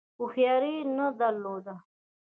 هوښیاري 0.17 0.75
نه 0.97 1.05
درلوده. 1.19 1.75